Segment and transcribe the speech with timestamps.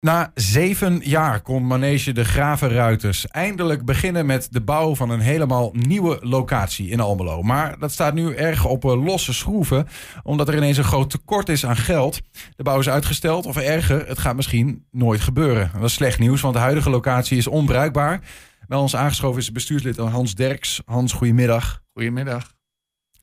[0.00, 5.70] Na zeven jaar kon Manege de Gravenruiters eindelijk beginnen met de bouw van een helemaal
[5.72, 7.42] nieuwe locatie in Almelo.
[7.42, 9.88] Maar dat staat nu erg op eh, losse schroeven,
[10.22, 12.20] omdat er ineens een groot tekort is aan geld.
[12.56, 15.70] De bouw is uitgesteld, of erger, het gaat misschien nooit gebeuren.
[15.74, 18.20] Dat is slecht nieuws, want de huidige locatie is onbruikbaar.
[18.66, 20.82] Bij ons aangeschoven is bestuurslid Hans Derks.
[20.84, 21.82] Hans, goedemiddag.
[21.92, 22.52] Goedemiddag.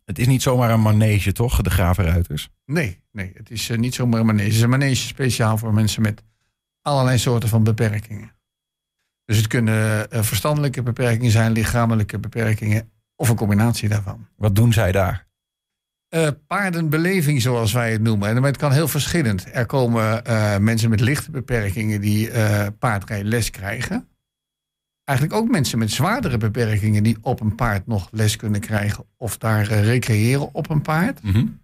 [0.06, 2.50] Het is niet zomaar een manege, toch, de Gravenruiters?
[2.66, 4.46] Nee, nee, het is uh, niet zomaar een manege.
[4.46, 6.24] Het is een manege speciaal voor mensen met
[6.86, 8.32] allerlei soorten van beperkingen.
[9.26, 14.28] Dus het kunnen uh, verstandelijke beperkingen zijn, lichamelijke beperkingen of een combinatie daarvan.
[14.36, 15.28] Wat doen zij daar?
[16.10, 18.30] Uh, paardenbeleving, zoals wij het noemen.
[18.30, 19.46] En het kan heel verschillend.
[19.52, 22.30] Er komen uh, mensen met lichte beperkingen die
[22.80, 24.08] paardrijles krijgen.
[25.04, 29.38] Eigenlijk ook mensen met zwaardere beperkingen die op een paard nog les kunnen krijgen of
[29.38, 31.24] daar recreëren op een paard.
[31.24, 31.60] Mm -hmm.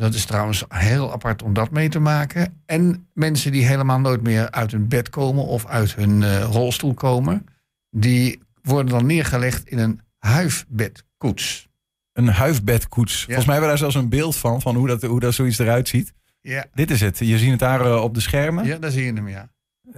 [0.00, 2.62] Dat is trouwens heel apart om dat mee te maken.
[2.66, 6.94] En mensen die helemaal nooit meer uit hun bed komen of uit hun uh, rolstoel
[6.94, 7.46] komen,
[7.90, 11.68] die worden dan neergelegd in een huifbedkoets.
[12.12, 13.18] Een huifbedkoets.
[13.18, 13.24] Ja.
[13.24, 15.58] Volgens mij hebben we daar zelfs een beeld van, van hoe dat, hoe dat zoiets
[15.58, 16.12] eruit ziet.
[16.40, 16.66] Ja.
[16.74, 17.18] Dit is het.
[17.18, 18.64] Je ziet het daar uh, op de schermen.
[18.64, 19.48] Ja, daar zie je hem, ja.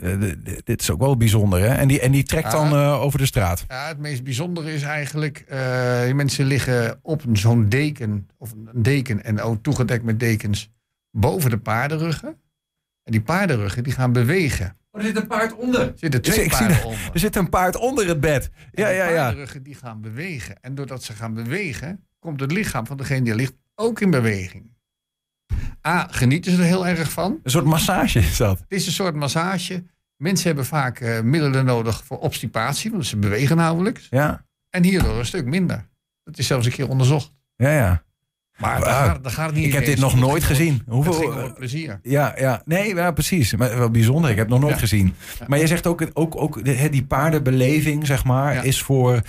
[0.03, 0.33] Uh,
[0.65, 1.75] dit is ook wel bijzonder, hè?
[1.75, 3.65] En die, en die trekt ja, dan uh, over de straat.
[3.69, 5.45] Ja, het meest bijzondere is eigenlijk...
[5.53, 10.71] Uh, die mensen liggen op zo'n deken, of een deken en ook toegedekt met dekens...
[11.11, 12.29] boven de paardenruggen.
[13.03, 14.77] En die paardenruggen die gaan bewegen.
[14.91, 15.81] Oh, er zit een paard onder.
[15.81, 17.11] Er zitten twee ik paarden zie onder.
[17.13, 18.51] Er zit een paard onder het bed.
[18.73, 19.15] Ja, de ja, ja.
[19.15, 20.57] paardenruggen die gaan bewegen.
[20.61, 22.07] En doordat ze gaan bewegen...
[22.19, 24.77] komt het lichaam van degene die ligt ook in beweging.
[25.87, 27.39] A, genieten ze er heel erg van.
[27.43, 28.59] Een soort massage is dat.
[28.59, 29.83] Het is een soort massage...
[30.17, 34.07] Mensen hebben vaak uh, middelen nodig voor obstipatie, want ze bewegen nauwelijks.
[34.11, 35.89] Ja, En hierdoor een stuk minder.
[36.25, 37.33] Dat is zelfs een keer onderzocht.
[37.57, 38.03] ja, ja.
[38.57, 38.85] Maar Wauw.
[38.85, 40.83] daar, gaat, daar gaat het niet Ik heb dit nog nooit gezien.
[40.87, 41.99] Hoeveel, eh, plezier.
[42.03, 42.63] Ja, ja.
[42.65, 43.55] Nee, ja, precies.
[43.55, 44.31] Maar wel bijzonder.
[44.31, 44.81] Ik heb het nog nooit Ja.
[44.81, 45.15] gezien.
[45.39, 45.45] Ja.
[45.49, 49.21] Maar je zegt ook, ook, ook die paardenbeleving, zeg maar, is voor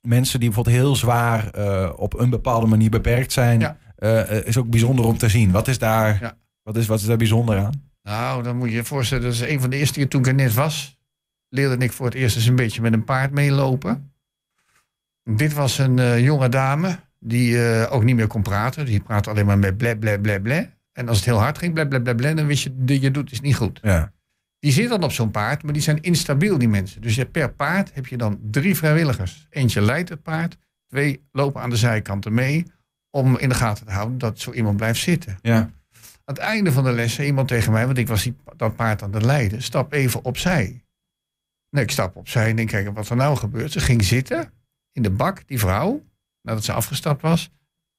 [0.00, 4.56] mensen die bijvoorbeeld heel zwaar eh, op een bepaalde manier beperkt zijn, Eh, eh, is
[4.56, 5.50] ook bijzonder om te zien.
[5.50, 6.36] Wat is daar, Ja.
[6.62, 7.88] wat is, wat is daar bijzonder aan?
[8.02, 10.26] Nou, dan moet je je voorstellen, dat is een van de eerste keer toen ik
[10.26, 10.98] er net was.
[11.48, 14.12] Leerde ik voor het eerst eens een beetje met een paard meelopen.
[15.24, 18.86] Dit was een eh, jonge dame die ook niet meer kon praten.
[18.86, 20.70] Die praatte alleen maar met ble, ble, ble, ble.
[20.92, 23.10] En als het heel hard ging, ble, ble, ble, ble, dan wist je, dat je
[23.10, 23.78] doet is niet goed.
[23.82, 24.12] Ja.
[24.58, 27.00] Die zit dan op zo'n paard, maar die zijn instabiel, die mensen.
[27.00, 29.46] Dus je per paard heb je dan drie vrijwilligers.
[29.50, 30.56] Eentje leidt het paard,
[30.88, 32.66] twee lopen aan de zijkanten mee...
[33.10, 35.38] om in de gaten te houden dat zo iemand blijft zitten.
[35.42, 35.56] Ja.
[35.56, 38.76] Aan het einde van de les zei iemand tegen mij, want ik was die, dat
[38.76, 40.84] paard aan het leiden, stap even opzij.
[41.70, 43.72] Nee, ik stap opzij en denk, kijk wat er nou gebeurt.
[43.72, 44.52] Ze ging zitten
[44.92, 46.04] in de bak, die vrouw,
[46.42, 47.50] nadat ze afgestapt was,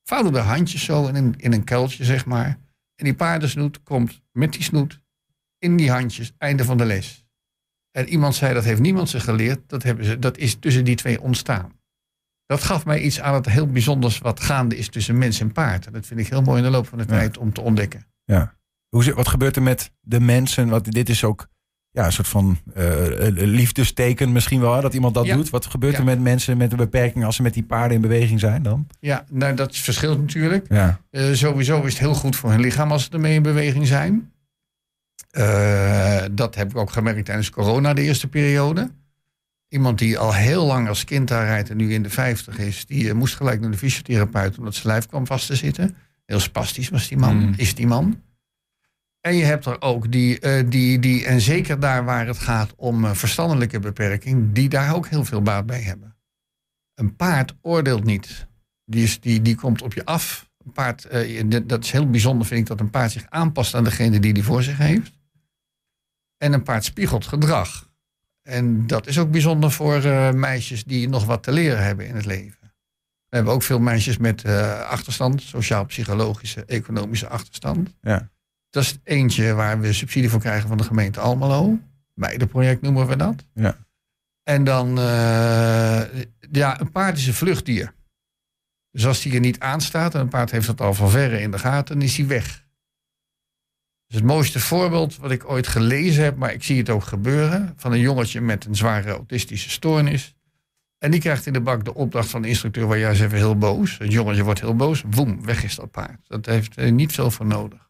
[0.03, 2.47] vouwde haar handjes zo in een, in een kuiltje, zeg maar.
[2.95, 5.01] En die paardensnoet komt met die snoet
[5.57, 7.25] in die handjes, einde van de les.
[7.91, 10.95] En iemand zei, dat heeft niemand ze geleerd, dat, hebben ze, dat is tussen die
[10.95, 11.80] twee ontstaan.
[12.51, 15.85] Dat gaf mij iets aan het heel bijzonders wat gaande is tussen mens en paard.
[15.85, 18.05] En dat vind ik heel mooi in de loop van de tijd om te ontdekken.
[18.25, 18.53] ja.
[18.89, 20.67] Hoe, wat gebeurt er met de mensen?
[20.69, 21.47] Want dit is ook
[21.91, 22.85] ja, een soort van eh,
[23.29, 25.35] liefdesteken misschien wel, dat iemand dat Ja.
[25.35, 25.49] doet.
[25.49, 28.39] Wat gebeurt er met mensen met een beperking als ze met die paarden in beweging
[28.39, 28.87] zijn dan?
[28.99, 30.65] Ja, nou, dat verschilt natuurlijk.
[30.69, 30.99] Ja.
[31.09, 34.31] Eh, sowieso is het heel goed voor hun lichaam als ze ermee in beweging zijn.
[35.29, 38.91] Eh, dat heb ik ook gemerkt tijdens corona, de eerste periode.
[39.71, 42.85] Iemand die al heel lang als kind daar rijdt en nu in de 50 is,
[42.85, 45.95] die eh, moest gelijk naar de fysiotherapeut omdat zijn lijf kwam vast te zitten.
[46.25, 47.53] Heel spastisch was die man, Mm.
[47.57, 48.21] is die man.
[49.19, 52.73] En je hebt er ook die, eh, die, die, en zeker daar waar het gaat
[52.75, 56.15] om eh, verstandelijke beperking, die daar ook heel veel baat bij hebben.
[56.95, 58.47] Een paard oordeelt niet.
[58.85, 60.49] Die, is, die, die komt op je af.
[60.65, 61.07] Een paard,
[61.69, 64.43] dat is heel bijzonder, vind ik, dat een paard zich aanpast aan degene die die
[64.43, 65.11] voor zich heeft.
[66.37, 67.89] En een paard spiegelt gedrag.
[68.41, 72.15] En dat is ook bijzonder voor eh, meisjes die nog wat te leren hebben in
[72.15, 72.59] het leven.
[73.29, 77.95] We hebben ook veel meisjes met eh, achterstand, sociaal-psychologische, economische achterstand.
[78.01, 78.29] Ja.
[78.69, 81.79] Dat is eentje waar we subsidie voor krijgen van de gemeente Almelo.
[82.13, 83.45] Meidenproject noemen we dat.
[83.53, 83.77] Ja.
[84.43, 86.01] En dan, eh,
[86.51, 87.93] ja, een paard is een vluchtdier.
[88.91, 91.51] Dus als die er niet aanstaat en een paard heeft dat al van verre in
[91.51, 92.65] de gaten, dan is hij weg.
[94.11, 97.91] Het mooiste voorbeeld wat ik ooit gelezen heb, maar ik zie het ook gebeuren, van
[97.91, 100.35] een jongetje met een zware autistische stoornis.
[100.97, 103.57] En die krijgt in de bak de opdracht van de instructeur, waar is even heel
[103.57, 103.97] boos.
[103.97, 106.19] Het jongetje wordt heel boos, woem, weg is dat paard.
[106.27, 107.89] Dat heeft er niet veel voor nodig.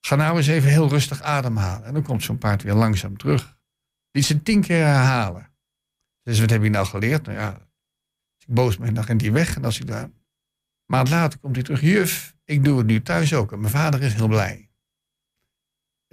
[0.00, 1.86] Ga nou eens even heel rustig ademhalen.
[1.86, 3.56] En dan komt zo'n paard weer langzaam terug.
[4.10, 5.50] Die ze tien keer herhalen.
[6.22, 7.26] Dus wat heb je nou geleerd?
[7.26, 9.56] Nou ja, als ik boos ben, dan rent hij weg.
[9.56, 10.02] En als ik daar...
[10.02, 10.12] Een
[10.86, 11.80] maand later komt hij terug.
[11.80, 13.52] Juf, ik doe het nu thuis ook.
[13.52, 14.63] En mijn vader is heel blij.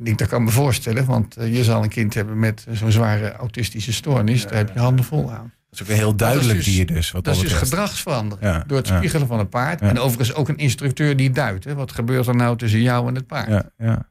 [0.03, 3.31] Ik, dat kan me voorstellen, want eh, je zal een kind hebben met zo'n zware
[3.31, 4.44] autistische stoornis.
[4.44, 5.53] Daar heb je handen vol aan.
[5.69, 7.12] Dat is ook een heel duidelijk dus- dier dus.
[7.12, 8.51] Wat Dat is dus gedragsverandering.
[8.51, 8.98] Ja, Door het ja.
[8.98, 9.80] spiegelen van een paard.
[9.80, 9.88] Ja.
[9.88, 11.63] En overigens ook een instructeur die duidt.
[11.63, 11.75] Hè.
[11.75, 13.48] Wat gebeurt er nou tussen jou en het paard?
[13.48, 14.09] Ja, ja.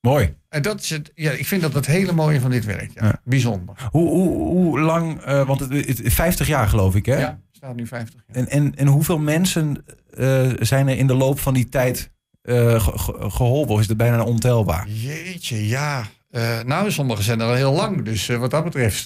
[0.00, 0.34] Mooi.
[0.48, 2.90] En dat is het, ja, ik vind dat het hele mooie van dit werk.
[2.94, 3.06] Ja.
[3.06, 3.20] Ja.
[3.24, 3.88] Bijzonder.
[3.90, 7.18] Hoe, hoe, hoe lang, eh, want het, het, 50 jaar geloof ik hè?
[7.18, 8.36] Ja, staat nu 50 jaar.
[8.36, 12.11] En, en, en hoeveel mensen eh, zijn er in de loop van die tijd
[12.42, 13.74] eh, ge- ge- geholpen?
[13.74, 14.88] Of is het bijna ontelbaar?
[14.88, 16.04] Jeetje, ja.
[16.30, 18.04] Eh, nou, sommigen zijn er al heel lang.
[18.04, 19.02] Dus eh, wat dat betreft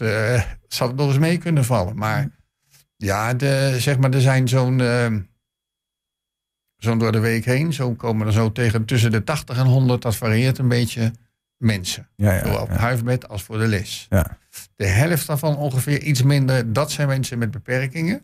[0.69, 1.97] zal het nog eens mee kunnen vallen.
[1.97, 2.29] Maar
[2.97, 4.81] ja, de, zeg maar, er zijn zo'n...
[4.81, 5.07] eh,
[6.77, 7.73] zo'n door de week heen.
[7.73, 10.03] Zo komen er zo tegen tussen de 80 en 100.
[10.03, 11.13] Dat varieert een beetje
[11.57, 12.09] mensen.
[12.17, 12.83] Ja, Zowel ja, op het ja.
[12.83, 14.07] huisbed als voor de les.
[14.11, 14.39] Ja.
[14.77, 16.73] De helft daarvan ongeveer iets minder.
[16.73, 18.23] Dat zijn mensen met beperkingen.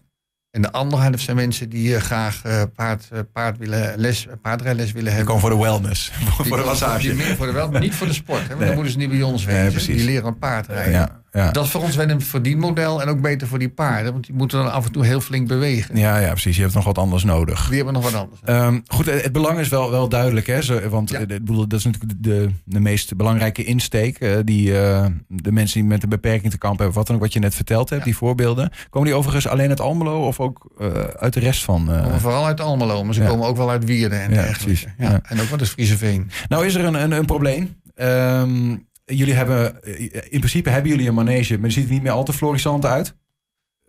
[0.52, 4.26] En de andere helft zijn mensen die eh, graag eh, paard, eh, paard willen les,
[4.42, 5.26] paardrijles willen Die hebben.
[5.26, 7.00] komen voor de wellness, voor Die de komen massage.
[7.08, 8.40] die meer voor de wel, maar niet voor de sport.
[8.42, 8.66] Hè, want Nee.
[8.66, 9.70] dan moeten ze niet bij ons wezen.
[9.70, 9.96] precies.
[9.96, 10.92] die leren een paard rijden.
[10.92, 11.50] Ja, ja.
[11.50, 14.12] Dat is voor ons wel een verdienmodel en ook beter voor die paarden.
[14.12, 15.96] Want die moeten dan af en toe heel flink bewegen.
[15.96, 16.56] Ja, ja, precies.
[16.56, 17.66] Je hebt nog wat anders nodig.
[17.66, 18.40] Die hebben nog wat anders.
[18.44, 20.62] Ehm, goed, het belang is wel, wel duidelijk, hè?
[20.62, 21.18] Zo, want Ja.
[21.18, 24.18] eh, bedoel, dat is natuurlijk de, de meest belangrijke insteek.
[24.18, 27.22] eh, die eh, de mensen die met een beperking te kampen hebben, wat dan ook
[27.22, 28.06] wat je net verteld hebt, Ja.
[28.06, 28.70] die voorbeelden.
[28.90, 30.66] Komen die overigens alleen uit Almelo of ook
[31.18, 31.90] uit de rest van?
[32.18, 34.64] vooral uit Almelo, maar ze komen ook wel uit Wierden en Ja, dergelijke.
[34.64, 34.86] precies.
[34.98, 35.20] Ja.
[35.22, 36.30] En ook wat is Frieseveen.
[36.48, 37.74] Nou is er een, een, een probleem.
[37.94, 42.02] Ehm, jullie hebben, eh, in principe hebben jullie een manege, maar die ziet er niet
[42.02, 43.14] meer al te florissant uit.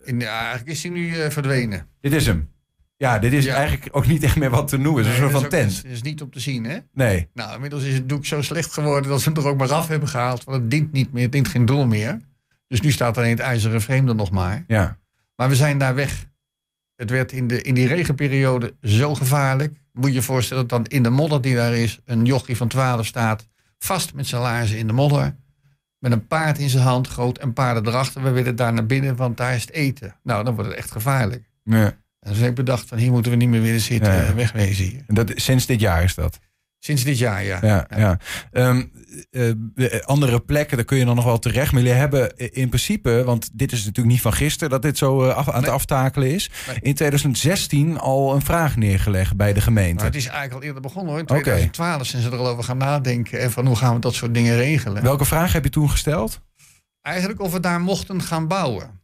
[0.06, 1.88] Ja, eigenlijk is hij nu eh, verdwenen.
[2.02, 2.52] Dit is hem.
[2.98, 3.56] Ja, dit is Ja.
[3.56, 5.04] eigenlijk ook niet echt meer wat te noemen.
[5.04, 5.92] Het is een soort van is tent.
[5.94, 6.78] is niet op te zien, hè?
[6.94, 7.28] Nee.
[7.34, 9.88] Nou, inmiddels is het doek zo slecht geworden dat ze hem er ook maar af
[9.88, 10.44] hebben gehaald.
[10.44, 12.20] Want het dient niet meer, het dient geen doel meer.
[12.68, 14.64] Dus nu staat alleen het ijzeren frame er nog maar.
[14.68, 14.98] Ja.
[15.36, 16.26] Maar we zijn daar weg.
[16.96, 19.74] Het werd in, de, in die regenperiode zo gevaarlijk.
[19.94, 22.00] Moet je je voorstellen dat dan in de modder die daar is...
[22.06, 23.48] een jochie van 12 staat,
[23.84, 25.36] vast met zijn laarzen in de modder...
[26.00, 28.24] met een paard in zijn hand, groot en paarden erachter.
[28.24, 30.16] We willen daar naar binnen, want daar is het eten.
[30.24, 31.50] Nou, dan wordt het echt gevaarlijk.
[31.64, 32.02] ja.
[32.20, 34.14] En dus heb ik bedacht, van hier moeten we niet meer willen zitten.
[34.14, 35.04] Ja, eh, Wegwezen hier.
[35.08, 36.40] En Dat, sinds dit jaar is dat.
[36.84, 37.60] Sinds dit jaar, ja.
[37.62, 38.20] Ja, ja.
[38.52, 38.84] Ehm,
[39.32, 41.72] eh, de andere plekken, daar kun je dan nog wel terecht.
[41.72, 45.24] Maar jullie hebben in principe, want dit is natuurlijk niet van gisteren dat dit zo
[45.24, 45.72] eh, af, aan het Nee.
[45.72, 46.50] aftakelen is.
[46.68, 46.78] Nee.
[46.82, 49.96] In 2016 al een vraag neergelegd bij de gemeente.
[49.96, 51.20] Maar het is eigenlijk al eerder begonnen hoor.
[51.20, 51.42] In Oké.
[51.42, 53.40] 2012 zijn ze er al over gaan nadenken.
[53.40, 55.04] En van hoe gaan we dat soort dingen regelen.
[55.04, 56.42] Welke vraag heb je toen gesteld?
[57.02, 59.02] Eigenlijk of we daar mochten gaan bouwen.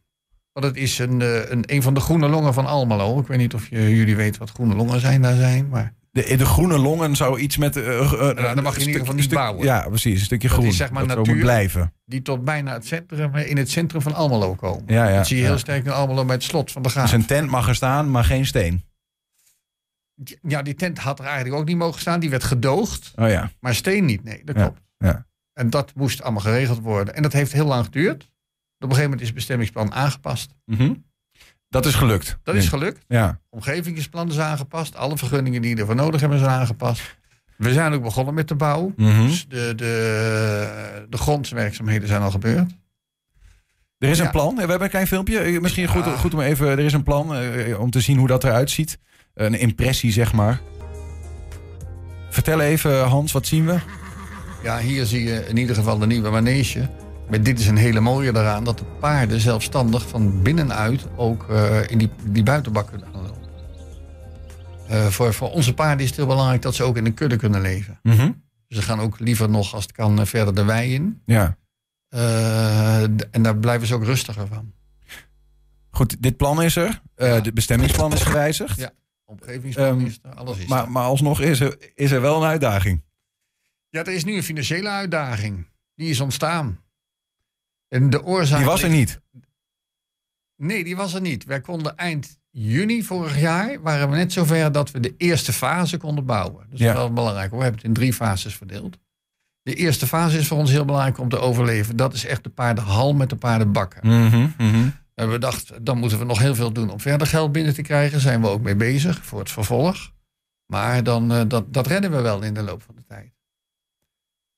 [0.52, 3.20] Want het is een, eh, een, een van de groene longen van Almelo.
[3.20, 5.68] Ik weet niet of je, jullie weten wat groene longen zijn daar zijn.
[5.68, 7.76] Maar De, de groene longen zou iets met...
[7.76, 9.64] eh, Nou, dan mag je in een ieder geval niet stuk- bouwen.
[9.64, 10.18] Ja, precies.
[10.18, 10.72] Een stukje Dat is groen.
[10.76, 11.34] zeg maar dat natuur.
[11.34, 11.92] moet blijven.
[12.04, 14.82] die tot bijna het centrum, eh, in het centrum van Almelo komen.
[14.86, 15.48] Ja, ja, dat zie je ja.
[15.48, 17.04] heel sterk in Almelo bij het slot van de Graaf.
[17.10, 18.84] Dus een tent mag er staan, maar geen steen.
[20.42, 22.20] Ja, die tent had er eigenlijk ook niet mogen staan.
[22.20, 23.12] Die werd gedoogd.
[23.16, 23.50] Oh ja.
[23.60, 24.80] Maar steen niet, nee, dat Ja, klopt.
[24.98, 25.26] ja.
[25.52, 27.14] En dat moest allemaal geregeld worden.
[27.14, 28.22] En dat heeft heel lang geduurd.
[28.22, 28.28] Op
[28.78, 30.54] een gegeven moment is het bestemmingsplan aangepast.
[30.64, 30.94] Mhm.
[31.70, 32.38] Dat is gelukt.
[32.42, 33.04] Dat is gelukt.
[33.08, 33.40] Ja.
[33.50, 34.96] Omgevingsplan is aangepast.
[34.96, 37.18] Alle vergunningen die ervoor nodig hebben zijn aangepast.
[37.56, 38.92] We zijn ook begonnen met de bouw.
[38.96, 39.26] Mhm.
[39.26, 42.70] Dus de, de, de grondwerkzaamheden zijn al gebeurd.
[43.98, 44.54] Er is een plan.
[44.54, 45.38] We hebben een klein filmpje.
[45.38, 46.68] Eh, Misschien goed, goed om even.
[46.68, 48.98] Er is een plan eh, om te zien hoe dat eruit ziet.
[49.34, 50.60] Een impressie, zeg maar.
[52.30, 53.78] Vertel even, Hans, wat zien we?
[54.62, 56.88] Ja, hier zie je in ieder geval de nieuwe manege.
[57.30, 58.64] Maar dit is een hele mooie eraan.
[58.64, 63.48] Dat de paarden zelfstandig van binnenuit ook eh, in die, die buitenbak kunnen gaan lopen.
[64.88, 67.36] Eh, voor, voor onze paarden is het heel belangrijk dat ze ook in een kudde
[67.36, 67.98] kunnen leven.
[68.02, 68.32] Mhm.
[68.68, 71.22] Ze gaan ook liever nog, als het kan, eh, verder de wei in.
[71.26, 71.58] Ja.
[73.30, 74.72] En daar blijven ze ook rustiger van.
[75.90, 77.02] Goed, dit plan is er.
[77.16, 77.40] Ja.
[77.40, 78.78] De bestemmingsplan is gewijzigd.
[78.78, 78.90] Ja.
[79.24, 80.68] Omgevingsplan Ehm, is er, alles is er.
[80.68, 83.02] Maar, maar alsnog is er, is er wel een uitdaging.
[83.88, 85.66] Ja, er is nu een financiële uitdaging.
[85.94, 86.78] Die is ontstaan.
[87.90, 88.58] En de oorzaak...
[88.58, 89.20] Die was er niet.
[90.56, 91.44] Nee, die was er niet.
[91.44, 93.82] Wij konden eind juni vorig jaar...
[93.82, 96.66] waren we net zover dat we de eerste fase konden bouwen.
[96.70, 96.86] Dus Ja.
[96.86, 97.50] dat is wel belangrijk.
[97.50, 98.98] We hebben het in drie fases verdeeld.
[99.62, 101.96] De eerste fase is voor ons heel belangrijk om te overleven.
[101.96, 104.06] Dat is echt de paardenhal met de paardenbakken.
[104.06, 104.88] Mhm, mhm.
[105.14, 107.82] En we dachten, dan moeten we nog heel veel doen om verder geld binnen te
[107.82, 108.20] krijgen.
[108.20, 110.12] Zijn we ook mee bezig voor het vervolg.
[110.66, 113.32] Maar dan, eh, dat, dat redden we wel in de loop van de tijd.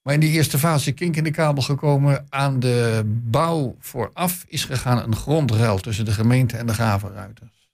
[0.03, 2.27] Maar in die eerste fase is kink in de kabel gekomen.
[2.29, 7.71] Aan de bouw vooraf is gegaan een grondruil tussen de gemeente en de gravenruiters.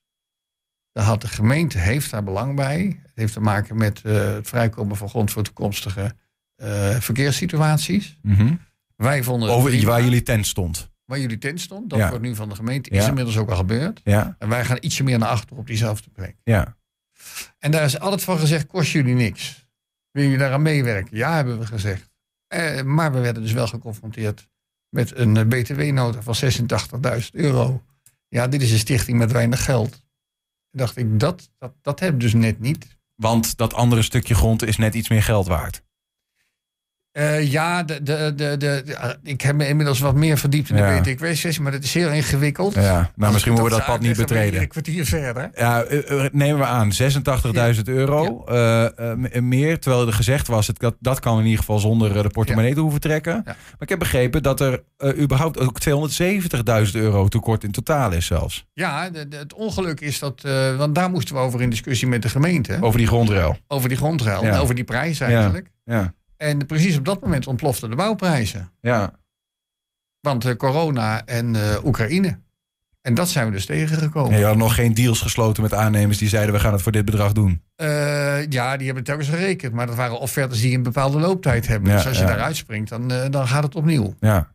[0.91, 2.99] Daar had de gemeente heeft daar belang bij.
[3.03, 6.15] Het heeft te maken met eh, het vrijkomen van grond voor toekomstige
[6.55, 8.17] eh, verkeerssituaties.
[8.21, 8.53] Mhm.
[8.95, 9.85] Wij vonden Over prima.
[9.87, 10.89] waar jullie tent stond.
[11.05, 11.89] waar jullie tent stond.
[11.89, 12.09] Dat Ja.
[12.09, 12.89] wordt nu van de gemeente.
[12.89, 13.07] Is Ja.
[13.07, 14.01] inmiddels ook al gebeurd.
[14.03, 16.35] Ja, En wij gaan ietsje meer naar achter op diezelfde plek.
[16.43, 16.77] ja.
[17.59, 19.67] En daar is altijd van gezegd, kost jullie niks.
[20.11, 21.17] Wil jullie daaraan meewerken?
[21.17, 22.08] Ja, hebben we gezegd.
[22.49, 24.47] Eh, maar we werden dus wel geconfronteerd
[24.89, 26.35] met een eh, btw-nota van
[27.21, 27.83] 86.000 euro.
[28.27, 30.03] Ja, dit is een stichting met weinig geld.
[30.71, 32.97] Dacht ik, dat, dat, dat heb ik dus net niet.
[33.15, 35.83] Want dat andere stukje grond is net iets meer geld waard.
[37.11, 38.83] Eh, ja, de, de, de, de,
[39.23, 41.01] ik heb me inmiddels wat meer verdiept in de Ja.
[41.01, 42.73] WTW-sessie, maar het is heel ingewikkeld.
[42.73, 44.61] Ja, nou, misschien moeten we dat pad niet betreden.
[44.61, 45.49] Een kwartier verder.
[45.55, 46.91] Ja, eh, eh, nemen we aan,
[47.75, 49.79] 86.000 euro eh, eh, meer.
[49.79, 52.73] Terwijl er gezegd was, het, dat, dat kan in ieder geval zonder eh, de portemonnee
[52.73, 53.41] te hoeven trekken.
[53.45, 55.77] Maar ik heb begrepen dat er eh, überhaupt ook
[56.85, 58.65] 270.000 euro tekort in totaal is zelfs.
[58.73, 62.07] Ja, de- de- het ongeluk is dat, eh, want daar moesten we over in discussie
[62.07, 62.77] met de gemeente.
[62.81, 63.57] Over die grondruil.
[63.67, 65.69] Over die grondruil, en over die prijs eigenlijk.
[65.85, 68.71] Ja, En precies op dat moment ontploften de bouwprijzen.
[68.81, 69.17] ja.
[70.21, 72.39] Want eh, corona en eh, Oekraïne.
[73.01, 74.33] En dat zijn we dus tegengekomen.
[74.33, 76.91] En je had nog geen deals gesloten met aannemers die zeiden we gaan het voor
[76.91, 77.61] dit bedrag doen.
[77.75, 79.73] Eh, ja, die hebben telkens gerekend.
[79.73, 81.89] Maar dat waren offertes die een bepaalde looptijd hebben.
[81.89, 82.29] Ja, dus als je ja.
[82.29, 84.15] daaruit springt, dan, dan gaat het opnieuw.
[84.19, 84.51] Ja,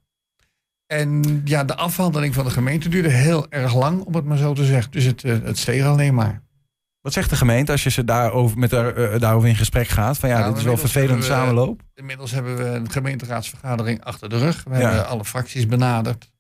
[0.87, 4.55] En ja, de afhandeling van de gemeente duurde heel erg lang, om het maar zo
[4.55, 4.91] te zeggen.
[4.91, 6.43] Dus het, het steeg alleen maar.
[7.05, 10.19] Wat zegt de gemeente als je ze daarover, met haar, eh, daarover in gesprek gaat?
[10.19, 11.83] Van ja, Nou, dit is wel vervelend we- samenloop.
[11.95, 14.65] Inmiddels hebben we een gemeenteraadsvergadering achter de rug.
[14.65, 14.81] We Ja.
[14.81, 16.31] hebben alle fracties benaderd.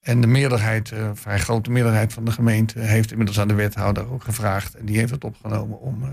[0.00, 3.54] En de meerderheid, eh, een vrij grote meerderheid van de gemeente, heeft inmiddels aan de
[3.54, 4.74] wethouder ook gevraagd.
[4.74, 6.02] En die heeft het opgenomen om.
[6.02, 6.08] eh,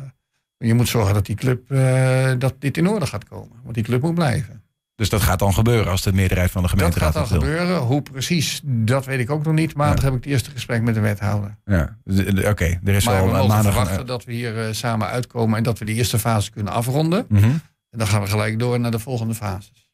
[0.67, 3.57] je moet zorgen dat die club, eh, dat dit in orde gaat komen.
[3.63, 4.63] Want die club moet blijven.
[4.97, 7.47] Dus dat gaat dan gebeuren als de meerderheid van de Dat gemeenteraad gaat dan dat
[7.47, 7.77] gebeuren.
[7.77, 9.75] Hoe precies, dat weet ik ook nog niet.
[9.75, 10.03] Maar Ja.
[10.03, 11.57] heb ik het eerste gesprek met de wethouder.
[11.65, 12.79] Ja, eh, oké.
[12.83, 13.73] Er is maar wel we eh, mogen maandag...
[13.73, 15.57] verwachten dat we hier eh, samen uitkomen.
[15.57, 17.25] En dat we die eerste fase kunnen afronden.
[17.29, 17.43] Mhm.
[17.89, 19.85] En dan gaan we gelijk door naar de volgende fases.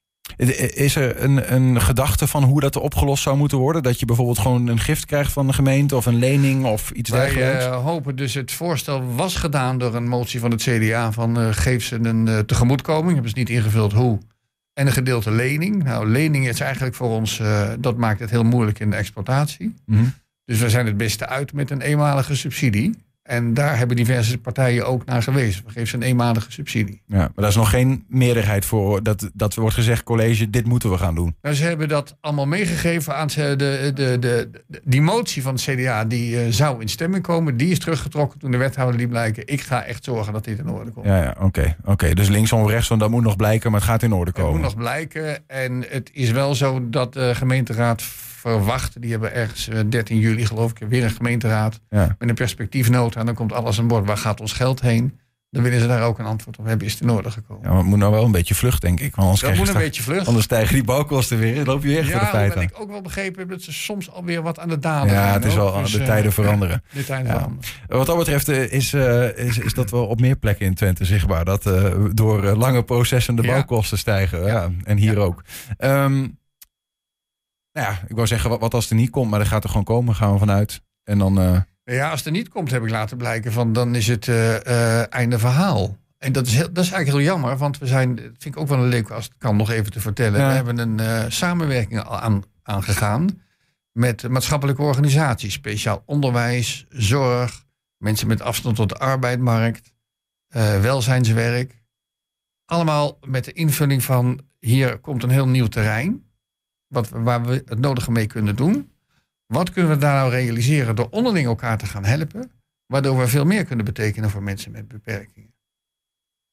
[0.76, 3.84] Is er een, een gedachte van hoe dat opgelost zou moeten worden?
[3.84, 7.10] Dat je bijvoorbeeld gewoon een gift krijgt van de gemeente of een lening of iets
[7.10, 7.66] Wij dergelijks?
[7.66, 11.48] eh, hopen dus, het voorstel was gedaan door een motie van het CDA van eh,
[11.52, 13.14] geef ze een eh, tegemoetkoming.
[13.14, 14.20] Hebben ze niet ingevuld hoe.
[14.74, 15.84] En een gedeelte lening.
[15.84, 19.74] Nou, lening is eigenlijk voor ons, eh, dat maakt het heel moeilijk in de exploitatie.
[19.86, 20.04] Mhm.
[20.46, 22.96] Dus we zijn het beste uit met een eenmalige subsidie.
[23.24, 25.64] En daar hebben diverse partijen ook naar gewezen.
[25.66, 27.02] We geven ze een eenmalige subsidie.
[27.08, 30.90] Ja, maar daar is nog geen meerderheid voor dat, dat wordt gezegd, college, dit moeten
[30.92, 31.36] we gaan doen.
[31.42, 34.50] Nou, ze hebben dat allemaal meegegeven aan de, de, de, de,
[34.84, 36.06] die motie van het CDA.
[36.06, 37.58] Die eh, zou in stemming komen.
[37.58, 39.48] Die is teruggetrokken toen de wethouder liet blijken.
[39.48, 41.06] Ik ga echt zorgen dat dit in orde komt.
[41.06, 41.76] Ja, ja oké.
[41.86, 42.14] oké.
[42.14, 44.62] Dus linksom, rechtsom, dat moet nog blijken, maar het gaat in orde Het moet komen.
[44.62, 45.48] nog blijken.
[45.48, 48.04] En het is wel zo dat de gemeenteraad
[48.52, 49.02] verwacht.
[49.02, 51.80] Die hebben ergens eh, 13 juli geloof ik weer een gemeenteraad.
[51.90, 52.16] Ja.
[52.20, 53.20] Met een perspectiefnota.
[53.20, 54.06] En dan komt alles aan boord.
[54.08, 55.20] Waar gaat ons geld heen?
[55.50, 56.88] Dan willen ze daar ook een antwoord op hebben.
[56.88, 57.64] Is in orde gekomen?
[57.64, 59.16] Ja, maar het moet nou wel een beetje vlucht, denk ik.
[59.16, 60.28] Want anders, dat moet een straks- beetje vlug.
[60.28, 61.56] anders stijgen die bouwkosten weer.
[61.56, 62.64] Dan loop je weer voor de Ja, feiten aan.
[62.64, 65.46] ik ook wel begrepen heb dat ze soms alweer wat aan de dalen Ja, het
[65.46, 66.84] is wel, Dus, de eh, tijden veranderen.
[66.94, 67.34] De tijden Ja.
[67.34, 67.70] veranderen.
[67.88, 71.06] Wat dat betreft eh, is, eh, is, is dat wel op meer plekken in Twente
[71.06, 71.46] zichtbaar.
[71.46, 73.48] Dat eh, door eh, lange processen de Ja.
[73.52, 74.46] bouwkosten stijgen.
[74.46, 74.70] Ja.
[74.84, 75.44] en hier ook.
[75.78, 76.28] Ehm,
[77.74, 79.64] nou ja, ik wou zeggen, wat, wat als het er niet komt, maar dat gaat
[79.64, 80.82] er gewoon komen, gaan we vanuit.
[81.04, 83.96] En dan, eh, Ja, als het er niet komt, heb ik laten blijken van dan
[83.96, 85.98] is het eh, eh, einde verhaal.
[86.18, 88.58] En dat is, heel, dat is eigenlijk heel jammer, want we zijn, dat vind ik
[88.58, 90.40] ook wel een leuk als het kan nog even te vertellen.
[90.40, 90.48] Ja.
[90.48, 93.42] We hebben een samenwerking al aan, aangegaan
[93.92, 97.66] met maatschappelijke organisaties, speciaal onderwijs, zorg,
[97.98, 99.94] mensen met afstand tot de arbeidsmarkt,
[100.82, 101.84] welzijnswerk.
[102.66, 106.33] Allemaal met de invulling van hier komt een heel nieuw terrein,
[106.94, 108.92] wat, waar we het nodige mee kunnen doen.
[109.46, 112.52] Wat kunnen we daar nou realiseren door onderling elkaar te gaan helpen,
[112.86, 115.52] waardoor we veel meer kunnen betekenen voor mensen met beperkingen?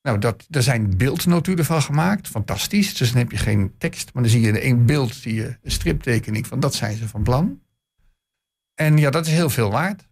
[0.03, 2.95] Nou, dat, er zijn beeldnotulen van gemaakt, fantastisch.
[2.97, 5.57] Dus dan heb je geen tekst, maar dan zie je in één beeld zie je
[5.63, 7.61] een striptekening van dat zijn ze van plan.
[8.75, 10.09] En ja, dat is heel veel waard.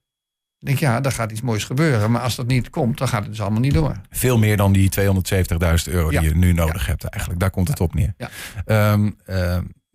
[0.58, 2.10] Ik denk, ja, daar gaat iets moois gebeuren.
[2.10, 4.00] Maar als dat niet komt, dan gaat het dus allemaal niet door.
[4.10, 6.20] veel meer dan die 270.000 euro Ja.
[6.20, 7.40] die je nu nodig hebt eigenlijk.
[7.40, 8.14] Daar komt het op neer.
[8.16, 8.30] Ja.
[8.64, 9.10] Ehm,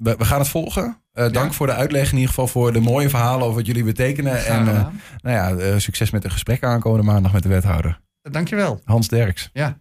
[0.04, 0.98] we, we gaan het volgen.
[1.12, 1.52] Eh, dank Ja.
[1.52, 4.46] voor de uitleg in ieder geval voor de mooie verhalen over wat jullie betekenen.
[4.46, 4.86] En eh,
[5.22, 8.00] nou ja, eh, succes met de gesprekken aankomende maandag met de wethouder.
[8.22, 8.80] Dankjewel.
[8.86, 9.50] Hans Derks.
[9.54, 9.78] Ja.